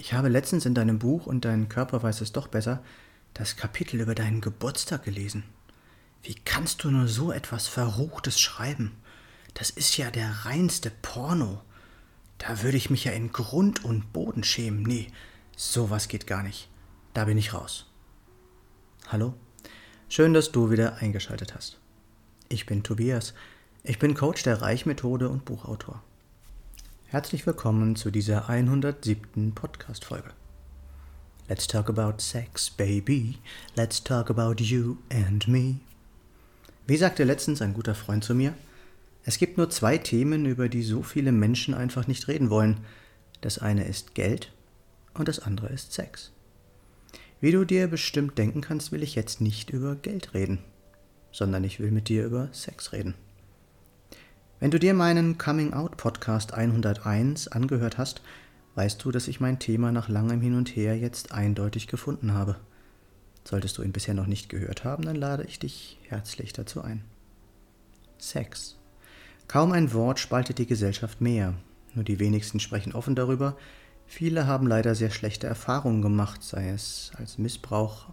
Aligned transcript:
Ich 0.00 0.14
habe 0.14 0.30
letztens 0.30 0.64
in 0.64 0.72
deinem 0.74 0.98
Buch 0.98 1.26
und 1.26 1.44
dein 1.44 1.68
Körper 1.68 2.02
weiß 2.02 2.22
es 2.22 2.32
doch 2.32 2.48
besser 2.48 2.82
das 3.34 3.56
Kapitel 3.56 4.00
über 4.00 4.14
deinen 4.14 4.40
Geburtstag 4.40 5.04
gelesen. 5.04 5.44
Wie 6.22 6.34
kannst 6.34 6.82
du 6.82 6.90
nur 6.90 7.06
so 7.06 7.32
etwas 7.32 7.68
Verruchtes 7.68 8.40
schreiben? 8.40 8.96
Das 9.52 9.68
ist 9.68 9.98
ja 9.98 10.10
der 10.10 10.46
reinste 10.46 10.90
Porno. 11.02 11.60
Da 12.38 12.62
würde 12.62 12.78
ich 12.78 12.88
mich 12.88 13.04
ja 13.04 13.12
in 13.12 13.30
Grund 13.30 13.84
und 13.84 14.10
Boden 14.14 14.42
schämen. 14.42 14.84
Nee, 14.84 15.08
sowas 15.54 16.08
geht 16.08 16.26
gar 16.26 16.42
nicht. 16.42 16.70
Da 17.12 17.26
bin 17.26 17.36
ich 17.36 17.52
raus. 17.52 17.84
Hallo? 19.08 19.34
Schön, 20.08 20.32
dass 20.32 20.50
du 20.50 20.70
wieder 20.70 20.96
eingeschaltet 20.96 21.54
hast. 21.54 21.78
Ich 22.48 22.64
bin 22.64 22.82
Tobias. 22.82 23.34
Ich 23.82 23.98
bin 23.98 24.14
Coach 24.14 24.44
der 24.44 24.62
Reichmethode 24.62 25.28
und 25.28 25.44
Buchautor. 25.44 26.02
Herzlich 27.10 27.44
willkommen 27.44 27.96
zu 27.96 28.12
dieser 28.12 28.48
107. 28.48 29.52
Podcast-Folge. 29.52 30.30
Let's 31.48 31.66
talk 31.66 31.88
about 31.88 32.22
sex, 32.22 32.70
baby. 32.70 33.38
Let's 33.74 34.00
talk 34.00 34.30
about 34.30 34.62
you 34.62 34.98
and 35.12 35.48
me. 35.48 35.80
Wie 36.86 36.96
sagte 36.96 37.24
letztens 37.24 37.62
ein 37.62 37.74
guter 37.74 37.96
Freund 37.96 38.22
zu 38.22 38.36
mir, 38.36 38.54
es 39.24 39.38
gibt 39.38 39.58
nur 39.58 39.68
zwei 39.70 39.98
Themen, 39.98 40.46
über 40.46 40.68
die 40.68 40.84
so 40.84 41.02
viele 41.02 41.32
Menschen 41.32 41.74
einfach 41.74 42.06
nicht 42.06 42.28
reden 42.28 42.48
wollen. 42.48 42.78
Das 43.40 43.58
eine 43.58 43.86
ist 43.86 44.14
Geld 44.14 44.52
und 45.12 45.26
das 45.26 45.40
andere 45.40 45.66
ist 45.66 45.92
Sex. 45.92 46.30
Wie 47.40 47.50
du 47.50 47.64
dir 47.64 47.88
bestimmt 47.88 48.38
denken 48.38 48.60
kannst, 48.60 48.92
will 48.92 49.02
ich 49.02 49.16
jetzt 49.16 49.40
nicht 49.40 49.70
über 49.70 49.96
Geld 49.96 50.32
reden, 50.32 50.60
sondern 51.32 51.64
ich 51.64 51.80
will 51.80 51.90
mit 51.90 52.08
dir 52.08 52.24
über 52.24 52.50
Sex 52.52 52.92
reden. 52.92 53.16
Wenn 54.60 54.70
du 54.70 54.78
dir 54.78 54.92
meinen 54.92 55.38
Coming 55.38 55.72
Out 55.72 55.96
Podcast 55.96 56.52
101 56.52 57.48
angehört 57.48 57.96
hast, 57.96 58.20
weißt 58.74 59.02
du, 59.02 59.10
dass 59.10 59.26
ich 59.26 59.40
mein 59.40 59.58
Thema 59.58 59.90
nach 59.90 60.10
langem 60.10 60.42
Hin 60.42 60.54
und 60.54 60.76
Her 60.76 60.98
jetzt 60.98 61.32
eindeutig 61.32 61.86
gefunden 61.86 62.34
habe. 62.34 62.56
Solltest 63.42 63.78
du 63.78 63.82
ihn 63.82 63.92
bisher 63.92 64.12
noch 64.12 64.26
nicht 64.26 64.50
gehört 64.50 64.84
haben, 64.84 65.06
dann 65.06 65.16
lade 65.16 65.44
ich 65.44 65.60
dich 65.60 65.98
herzlich 66.08 66.52
dazu 66.52 66.82
ein. 66.82 67.02
Sex. 68.18 68.76
Kaum 69.48 69.72
ein 69.72 69.94
Wort 69.94 70.18
spaltet 70.18 70.58
die 70.58 70.66
Gesellschaft 70.66 71.22
mehr, 71.22 71.54
nur 71.94 72.04
die 72.04 72.18
wenigsten 72.18 72.60
sprechen 72.60 72.92
offen 72.92 73.14
darüber. 73.14 73.56
Viele 74.06 74.46
haben 74.46 74.66
leider 74.66 74.94
sehr 74.94 75.10
schlechte 75.10 75.46
Erfahrungen 75.46 76.02
gemacht, 76.02 76.42
sei 76.42 76.68
es 76.68 77.12
als 77.16 77.38
Missbrauch, 77.38 78.10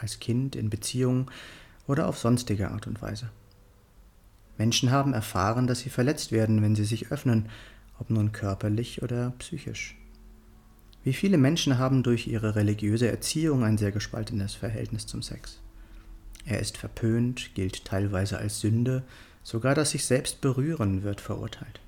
als 0.00 0.18
Kind, 0.18 0.56
in 0.56 0.70
Beziehungen 0.70 1.26
oder 1.86 2.08
auf 2.08 2.16
sonstige 2.16 2.70
Art 2.70 2.86
und 2.86 3.02
Weise. 3.02 3.28
Menschen 4.58 4.90
haben 4.90 5.14
erfahren, 5.14 5.66
dass 5.66 5.80
sie 5.80 5.90
verletzt 5.90 6.32
werden, 6.32 6.60
wenn 6.62 6.74
sie 6.74 6.84
sich 6.84 7.10
öffnen, 7.10 7.48
ob 7.98 8.10
nun 8.10 8.32
körperlich 8.32 9.02
oder 9.02 9.32
psychisch. 9.38 9.96
Wie 11.04 11.12
viele 11.12 11.38
Menschen 11.38 11.78
haben 11.78 12.02
durch 12.02 12.26
ihre 12.26 12.56
religiöse 12.56 13.08
Erziehung 13.08 13.64
ein 13.64 13.78
sehr 13.78 13.92
gespaltenes 13.92 14.54
Verhältnis 14.54 15.06
zum 15.06 15.22
Sex. 15.22 15.60
Er 16.44 16.60
ist 16.60 16.76
verpönt, 16.76 17.54
gilt 17.54 17.84
teilweise 17.84 18.38
als 18.38 18.60
Sünde, 18.60 19.04
sogar 19.42 19.74
das 19.74 19.92
sich 19.92 20.04
selbst 20.04 20.40
berühren 20.40 21.02
wird 21.02 21.20
verurteilt. 21.20 21.80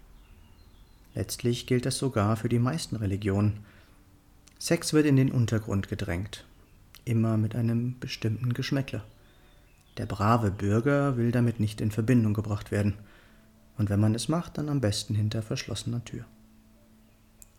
Letztlich 1.15 1.67
gilt 1.67 1.87
das 1.87 1.99
sogar 1.99 2.37
für 2.37 2.49
die 2.49 2.59
meisten 2.59 2.97
Religionen. 2.97 3.65
Sex 4.59 4.93
wird 4.93 5.07
in 5.07 5.17
den 5.17 5.33
Untergrund 5.33 5.89
gedrängt, 5.89 6.45
immer 7.05 7.37
mit 7.37 7.55
einem 7.57 7.99
bestimmten 7.99 8.55
Geschmäckle. 8.55 9.03
Der 10.01 10.07
brave 10.07 10.51
Bürger 10.51 11.19
will 11.19 11.31
damit 11.31 11.61
nicht 11.61 11.83
in 11.83 11.91
Verbindung 11.91 12.33
gebracht 12.33 12.71
werden. 12.71 12.95
Und 13.77 13.91
wenn 13.91 14.01
man 14.01 14.15
es 14.15 14.31
macht, 14.31 14.57
dann 14.57 14.71
am 14.71 14.81
besten 14.81 15.15
hinter 15.15 15.43
verschlossener 15.43 16.03
Tür. 16.07 16.25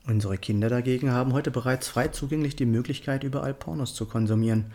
Unsere 0.07 0.40
Kinder 0.40 0.68
dagegen 0.68 1.12
haben 1.12 1.34
heute 1.34 1.51
bereits 1.51 1.88
frei 1.88 2.07
zugänglich 2.07 2.56
die 2.56 2.66
Möglichkeit, 2.66 3.24
überall 3.24 3.53
Pornos 3.53 3.94
zu 3.94 4.07
konsumieren. 4.07 4.72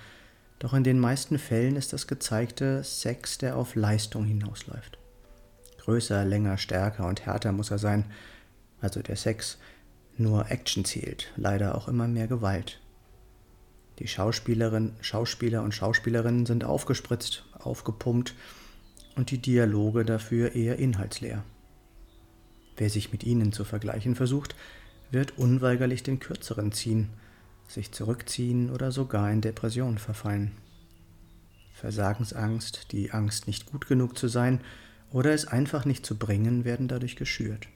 Doch 0.60 0.74
in 0.74 0.84
den 0.84 1.00
meisten 1.00 1.40
Fällen 1.40 1.74
ist 1.74 1.92
das 1.92 2.06
gezeigte 2.06 2.84
Sex, 2.84 3.36
der 3.38 3.56
auf 3.56 3.74
Leistung 3.74 4.26
hinausläuft. 4.26 4.98
Größer, 5.78 6.24
länger, 6.24 6.58
stärker 6.58 7.08
und 7.08 7.26
härter 7.26 7.50
muss 7.50 7.72
er 7.72 7.78
sein. 7.78 8.04
Also 8.80 9.02
der 9.02 9.16
Sex. 9.16 9.58
Nur 10.18 10.52
Action 10.52 10.84
zählt, 10.84 11.32
leider 11.34 11.74
auch 11.74 11.88
immer 11.88 12.06
mehr 12.06 12.28
Gewalt. 12.28 12.78
Die 13.98 14.06
Schauspielerin, 14.06 14.92
Schauspieler 15.00 15.62
und 15.62 15.74
Schauspielerinnen 15.74 16.46
sind 16.46 16.64
aufgespritzt, 16.64 17.45
aufgepumpt 17.66 18.34
und 19.16 19.30
die 19.30 19.38
Dialoge 19.38 20.04
dafür 20.04 20.54
eher 20.54 20.78
inhaltsleer. 20.78 21.44
Wer 22.76 22.90
sich 22.90 23.12
mit 23.12 23.24
ihnen 23.24 23.52
zu 23.52 23.64
vergleichen 23.64 24.14
versucht, 24.14 24.54
wird 25.10 25.38
unweigerlich 25.38 26.02
den 26.02 26.20
kürzeren 26.20 26.72
ziehen, 26.72 27.08
sich 27.68 27.92
zurückziehen 27.92 28.70
oder 28.70 28.92
sogar 28.92 29.30
in 29.30 29.40
Depression 29.40 29.98
verfallen. 29.98 30.52
Versagensangst, 31.74 32.92
die 32.92 33.12
Angst, 33.12 33.46
nicht 33.46 33.66
gut 33.66 33.86
genug 33.86 34.18
zu 34.18 34.28
sein 34.28 34.60
oder 35.10 35.32
es 35.32 35.46
einfach 35.46 35.84
nicht 35.84 36.04
zu 36.04 36.16
bringen, 36.16 36.64
werden 36.64 36.88
dadurch 36.88 37.16
geschürt. 37.16 37.68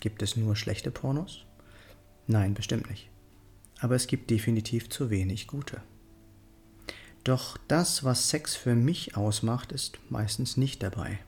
Gibt 0.00 0.22
es 0.22 0.36
nur 0.36 0.56
schlechte 0.56 0.90
Pornos? 0.90 1.44
Nein, 2.26 2.54
bestimmt 2.54 2.88
nicht 2.88 3.10
aber 3.80 3.94
es 3.94 4.06
gibt 4.06 4.30
definitiv 4.30 4.88
zu 4.88 5.10
wenig 5.10 5.46
gute. 5.46 5.82
Doch 7.30 7.58
das, 7.68 8.02
was 8.02 8.28
Sex 8.28 8.56
für 8.56 8.74
mich 8.74 9.16
ausmacht, 9.16 9.70
ist 9.70 10.00
meistens 10.10 10.56
nicht 10.56 10.82
dabei. 10.82 11.20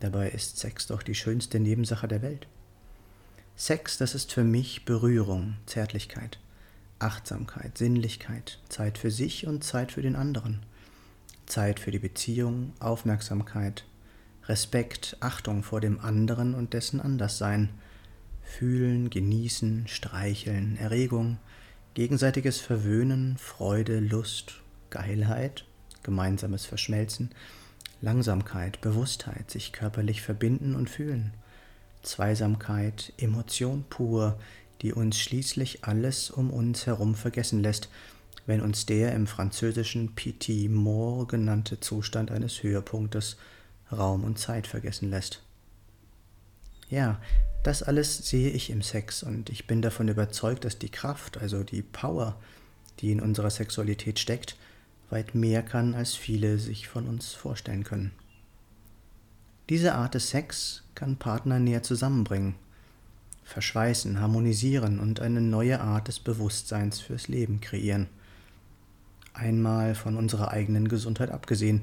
Dabei 0.00 0.28
ist 0.28 0.58
Sex 0.58 0.86
doch 0.86 1.02
die 1.02 1.14
schönste 1.14 1.58
Nebensache 1.58 2.06
der 2.06 2.20
Welt. 2.20 2.46
Sex, 3.56 3.96
das 3.96 4.14
ist 4.14 4.34
für 4.34 4.44
mich 4.44 4.84
Berührung, 4.84 5.56
Zärtlichkeit, 5.64 6.38
Achtsamkeit, 6.98 7.78
Sinnlichkeit, 7.78 8.58
Zeit 8.68 8.98
für 8.98 9.10
sich 9.10 9.46
und 9.46 9.64
Zeit 9.64 9.92
für 9.92 10.02
den 10.02 10.14
anderen, 10.14 10.60
Zeit 11.46 11.80
für 11.80 11.90
die 11.90 11.98
Beziehung, 11.98 12.74
Aufmerksamkeit, 12.78 13.84
Respekt, 14.44 15.16
Achtung 15.20 15.62
vor 15.62 15.80
dem 15.80 16.00
anderen 16.00 16.54
und 16.54 16.74
dessen 16.74 17.00
Anderssein, 17.00 17.70
Fühlen, 18.42 19.08
Genießen, 19.08 19.88
Streicheln, 19.88 20.76
Erregung, 20.76 21.38
gegenseitiges 21.94 22.60
Verwöhnen, 22.60 23.38
Freude, 23.38 24.00
Lust, 24.00 24.60
Geilheit, 24.96 25.66
gemeinsames 26.02 26.64
Verschmelzen, 26.64 27.30
Langsamkeit, 28.00 28.80
Bewusstheit, 28.80 29.50
sich 29.50 29.72
körperlich 29.72 30.22
verbinden 30.22 30.74
und 30.74 30.88
fühlen, 30.88 31.34
Zweisamkeit, 32.02 33.12
Emotion 33.18 33.84
pur, 33.90 34.38
die 34.80 34.94
uns 34.94 35.18
schließlich 35.18 35.84
alles 35.84 36.30
um 36.30 36.50
uns 36.50 36.86
herum 36.86 37.14
vergessen 37.14 37.62
lässt, 37.62 37.90
wenn 38.46 38.62
uns 38.62 38.86
der 38.86 39.12
im 39.12 39.26
französischen 39.26 40.14
Petit 40.14 40.70
Mort 40.70 41.28
genannte 41.28 41.78
Zustand 41.78 42.30
eines 42.30 42.62
Höhepunktes 42.62 43.36
Raum 43.92 44.24
und 44.24 44.38
Zeit 44.38 44.66
vergessen 44.66 45.10
lässt. 45.10 45.42
Ja, 46.88 47.20
das 47.64 47.82
alles 47.82 48.16
sehe 48.16 48.50
ich 48.50 48.70
im 48.70 48.80
Sex 48.80 49.22
und 49.22 49.50
ich 49.50 49.66
bin 49.66 49.82
davon 49.82 50.08
überzeugt, 50.08 50.64
dass 50.64 50.78
die 50.78 50.88
Kraft, 50.88 51.36
also 51.36 51.64
die 51.64 51.82
Power, 51.82 52.40
die 53.00 53.12
in 53.12 53.20
unserer 53.20 53.50
Sexualität 53.50 54.18
steckt, 54.18 54.56
weit 55.10 55.34
mehr 55.34 55.62
kann, 55.62 55.94
als 55.94 56.14
viele 56.14 56.58
sich 56.58 56.88
von 56.88 57.06
uns 57.06 57.32
vorstellen 57.32 57.84
können. 57.84 58.12
Diese 59.68 59.94
Art 59.94 60.14
des 60.14 60.30
Sex 60.30 60.84
kann 60.94 61.16
Partner 61.16 61.58
näher 61.58 61.82
zusammenbringen, 61.82 62.54
verschweißen, 63.44 64.20
harmonisieren 64.20 65.00
und 65.00 65.20
eine 65.20 65.40
neue 65.40 65.80
Art 65.80 66.08
des 66.08 66.20
Bewusstseins 66.20 67.00
fürs 67.00 67.28
Leben 67.28 67.60
kreieren. 67.60 68.08
Einmal 69.34 69.94
von 69.94 70.16
unserer 70.16 70.50
eigenen 70.50 70.88
Gesundheit 70.88 71.30
abgesehen, 71.30 71.82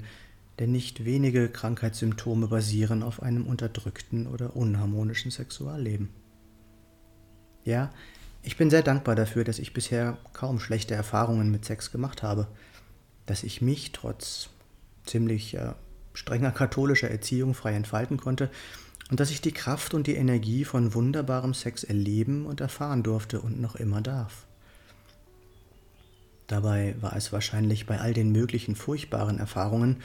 denn 0.60 0.72
nicht 0.72 1.04
wenige 1.04 1.50
Krankheitssymptome 1.50 2.48
basieren 2.48 3.04
auf 3.04 3.22
einem 3.22 3.46
unterdrückten 3.46 4.28
oder 4.28 4.56
unharmonischen 4.56 5.31
Sexualleben. 5.31 6.10
Ja, 7.66 7.92
ich 8.44 8.58
bin 8.58 8.70
sehr 8.70 8.84
dankbar 8.84 9.16
dafür, 9.16 9.44
dass 9.44 9.60
ich 9.60 9.74
bisher 9.74 10.18
kaum 10.34 10.60
schlechte 10.60 10.94
Erfahrungen 10.94 11.50
mit 11.50 11.66
Sex 11.66 11.92
gemacht 11.92 12.24
habe, 12.24 12.48
dass 13.25 13.44
ich 13.44 13.62
mich 13.62 13.92
trotz 13.92 14.50
ziemlich 15.06 15.56
äh, 15.56 15.74
strenger 16.14 16.52
katholischer 16.52 17.10
Erziehung 17.10 17.54
frei 17.54 17.74
entfalten 17.74 18.18
konnte 18.18 18.50
und 19.10 19.20
dass 19.20 19.31
ich 19.31 19.42
die 19.42 19.52
Kraft 19.52 19.94
und 19.94 20.08
die 20.08 20.16
Energie 20.16 20.66
von 20.66 20.94
wunderbarem 20.94 21.54
Sex 21.54 21.84
erleben 21.84 22.46
und 22.46 22.62
erfahren 22.62 23.04
durfte 23.04 23.42
und 23.42 23.60
noch 23.60 23.75
immer 23.75 24.02
darf. 24.02 24.46
Dabei 26.48 26.96
war 27.02 27.16
es 27.16 27.31
wahrscheinlich 27.31 27.86
bei 27.86 28.00
all 28.00 28.14
den 28.14 28.31
möglichen 28.31 28.75
furchtbaren 28.75 29.40
Erfahrungen, 29.40 29.98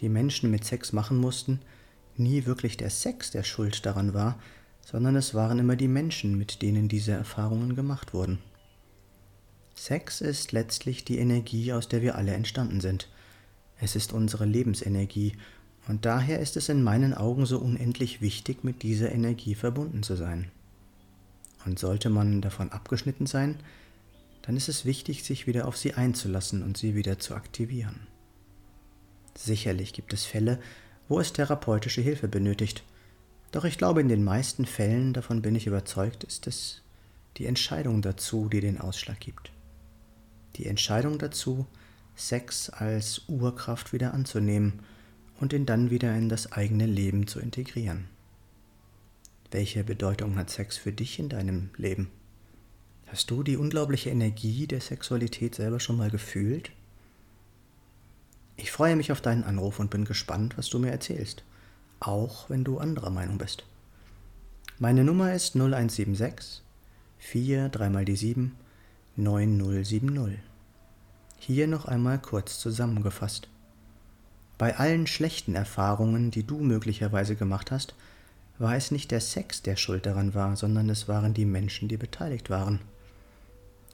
die 0.00 0.08
Menschen 0.08 0.50
mit 0.50 0.64
Sex 0.64 0.92
machen 0.92 1.18
mussten, 1.18 1.60
nie 2.16 2.46
wirklich 2.46 2.76
der 2.76 2.90
Sex 2.90 3.30
der 3.30 3.42
Schuld 3.42 3.86
daran 3.86 4.14
war, 4.14 4.38
sondern 4.84 5.16
es 5.16 5.34
waren 5.34 5.58
immer 5.58 5.76
die 5.76 5.88
Menschen, 5.88 6.36
mit 6.36 6.62
denen 6.62 6.88
diese 6.88 7.12
Erfahrungen 7.12 7.76
gemacht 7.76 8.14
wurden. 8.14 8.38
Sex 9.82 10.20
ist 10.20 10.52
letztlich 10.52 11.04
die 11.04 11.18
Energie, 11.18 11.72
aus 11.72 11.88
der 11.88 12.02
wir 12.02 12.14
alle 12.14 12.34
entstanden 12.34 12.80
sind. 12.80 13.08
Es 13.80 13.96
ist 13.96 14.12
unsere 14.12 14.44
Lebensenergie, 14.44 15.32
und 15.88 16.04
daher 16.04 16.38
ist 16.38 16.56
es 16.56 16.68
in 16.68 16.84
meinen 16.84 17.14
Augen 17.14 17.46
so 17.46 17.58
unendlich 17.58 18.20
wichtig, 18.20 18.62
mit 18.62 18.84
dieser 18.84 19.10
Energie 19.10 19.56
verbunden 19.56 20.04
zu 20.04 20.14
sein. 20.14 20.52
Und 21.66 21.80
sollte 21.80 22.10
man 22.10 22.40
davon 22.42 22.70
abgeschnitten 22.70 23.26
sein, 23.26 23.56
dann 24.42 24.56
ist 24.56 24.68
es 24.68 24.84
wichtig, 24.84 25.24
sich 25.24 25.48
wieder 25.48 25.66
auf 25.66 25.76
sie 25.76 25.94
einzulassen 25.94 26.62
und 26.62 26.76
sie 26.76 26.94
wieder 26.94 27.18
zu 27.18 27.34
aktivieren. 27.34 28.06
Sicherlich 29.36 29.94
gibt 29.94 30.12
es 30.12 30.24
Fälle, 30.24 30.60
wo 31.08 31.18
es 31.18 31.32
therapeutische 31.32 32.02
Hilfe 32.02 32.28
benötigt, 32.28 32.84
doch 33.50 33.64
ich 33.64 33.78
glaube, 33.78 34.00
in 34.00 34.08
den 34.08 34.22
meisten 34.22 34.64
Fällen, 34.64 35.12
davon 35.12 35.42
bin 35.42 35.56
ich 35.56 35.66
überzeugt, 35.66 36.22
ist 36.22 36.46
es 36.46 36.82
die 37.36 37.46
Entscheidung 37.46 38.00
dazu, 38.00 38.48
die 38.48 38.60
den 38.60 38.80
Ausschlag 38.80 39.18
gibt. 39.18 39.50
Die 40.56 40.66
Entscheidung 40.66 41.18
dazu, 41.18 41.66
Sex 42.14 42.68
als 42.68 43.22
Urkraft 43.28 43.92
wieder 43.92 44.12
anzunehmen 44.14 44.80
und 45.40 45.52
ihn 45.52 45.66
dann 45.66 45.90
wieder 45.90 46.14
in 46.14 46.28
das 46.28 46.52
eigene 46.52 46.86
Leben 46.86 47.26
zu 47.26 47.40
integrieren. 47.40 48.08
Welche 49.50 49.84
Bedeutung 49.84 50.36
hat 50.36 50.50
Sex 50.50 50.76
für 50.76 50.92
dich 50.92 51.18
in 51.18 51.28
deinem 51.28 51.70
Leben? 51.76 52.10
Hast 53.06 53.30
du 53.30 53.42
die 53.42 53.56
unglaubliche 53.56 54.10
Energie 54.10 54.66
der 54.66 54.80
Sexualität 54.80 55.54
selber 55.54 55.80
schon 55.80 55.96
mal 55.96 56.10
gefühlt? 56.10 56.70
Ich 58.56 58.70
freue 58.70 58.96
mich 58.96 59.12
auf 59.12 59.20
deinen 59.20 59.44
Anruf 59.44 59.80
und 59.80 59.90
bin 59.90 60.04
gespannt, 60.04 60.56
was 60.56 60.68
du 60.70 60.78
mir 60.78 60.90
erzählst, 60.90 61.44
auch 62.00 62.48
wenn 62.48 62.64
du 62.64 62.78
anderer 62.78 63.10
Meinung 63.10 63.38
bist. 63.38 63.64
Meine 64.78 65.04
Nummer 65.04 65.34
ist 65.34 65.54
0176 65.54 66.62
4 67.18 67.68
3 67.68 67.90
mal 67.90 68.04
die 68.04 68.16
7 68.16 68.52
9070. 69.16 70.38
Hier 71.38 71.66
noch 71.66 71.84
einmal 71.84 72.18
kurz 72.18 72.58
zusammengefasst. 72.58 73.48
Bei 74.56 74.78
allen 74.78 75.06
schlechten 75.06 75.54
Erfahrungen, 75.54 76.30
die 76.30 76.44
du 76.44 76.58
möglicherweise 76.58 77.36
gemacht 77.36 77.70
hast, 77.70 77.94
war 78.58 78.74
es 78.74 78.90
nicht 78.90 79.10
der 79.10 79.20
Sex, 79.20 79.60
der 79.60 79.76
schuld 79.76 80.06
daran 80.06 80.32
war, 80.32 80.56
sondern 80.56 80.88
es 80.88 81.08
waren 81.08 81.34
die 81.34 81.44
Menschen, 81.44 81.88
die 81.88 81.98
beteiligt 81.98 82.48
waren. 82.48 82.80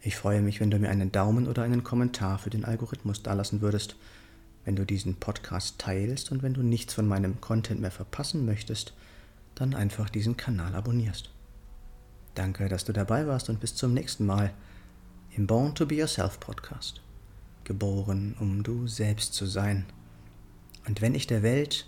Ich 0.00 0.16
freue 0.16 0.40
mich, 0.40 0.60
wenn 0.60 0.70
du 0.70 0.78
mir 0.78 0.88
einen 0.88 1.12
Daumen 1.12 1.46
oder 1.46 1.62
einen 1.62 1.84
Kommentar 1.84 2.38
für 2.38 2.48
den 2.48 2.64
Algorithmus 2.64 3.22
dalassen 3.22 3.60
würdest, 3.60 3.96
wenn 4.64 4.76
du 4.76 4.84
diesen 4.84 5.16
Podcast 5.16 5.78
teilst 5.78 6.30
und 6.30 6.42
wenn 6.42 6.54
du 6.54 6.62
nichts 6.62 6.94
von 6.94 7.06
meinem 7.06 7.40
Content 7.40 7.80
mehr 7.80 7.90
verpassen 7.90 8.44
möchtest, 8.44 8.94
dann 9.54 9.74
einfach 9.74 10.08
diesen 10.08 10.36
Kanal 10.36 10.74
abonnierst. 10.74 11.30
Danke, 12.34 12.68
dass 12.68 12.84
du 12.84 12.92
dabei 12.92 13.26
warst 13.26 13.50
und 13.50 13.60
bis 13.60 13.74
zum 13.74 13.92
nächsten 13.92 14.24
Mal 14.24 14.52
im 15.36 15.46
Born 15.46 15.74
to 15.74 15.86
Be 15.86 15.96
Yourself 15.96 16.40
Podcast. 16.40 17.00
Geboren, 17.64 18.34
um 18.40 18.62
du 18.62 18.86
selbst 18.86 19.34
zu 19.34 19.46
sein. 19.46 19.86
Und 20.86 21.00
wenn 21.00 21.14
ich 21.14 21.26
der 21.26 21.42
Welt 21.42 21.86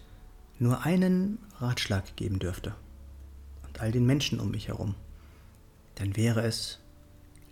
nur 0.59 0.83
einen 0.83 1.39
Ratschlag 1.59 2.17
geben 2.17 2.39
dürfte 2.39 2.75
und 3.67 3.81
all 3.81 3.91
den 3.91 4.07
Menschen 4.07 4.39
um 4.41 4.51
mich 4.51 4.69
herum, 4.69 4.95
dann 5.97 6.17
wäre 6.17 6.43
es, 6.43 6.79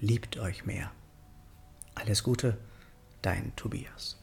liebt 0.00 0.38
euch 0.38 0.66
mehr. 0.66 0.92
Alles 1.94 2.22
Gute, 2.22 2.58
dein 3.22 3.54
Tobias. 3.56 4.21